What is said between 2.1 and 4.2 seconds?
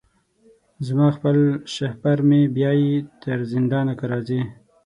مي بیايي تر زندانه که